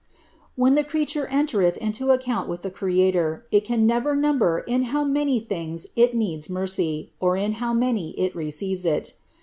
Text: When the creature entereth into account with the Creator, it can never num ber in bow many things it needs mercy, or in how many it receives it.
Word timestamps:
When 0.55 0.73
the 0.73 0.83
creature 0.83 1.27
entereth 1.27 1.77
into 1.77 2.09
account 2.09 2.49
with 2.49 2.63
the 2.63 2.71
Creator, 2.71 3.45
it 3.51 3.63
can 3.63 3.85
never 3.85 4.15
num 4.15 4.39
ber 4.39 4.61
in 4.61 4.85
bow 4.85 5.03
many 5.05 5.39
things 5.39 5.85
it 5.95 6.15
needs 6.15 6.49
mercy, 6.49 7.13
or 7.19 7.37
in 7.37 7.51
how 7.61 7.71
many 7.71 8.17
it 8.19 8.35
receives 8.35 8.83
it. 8.83 9.13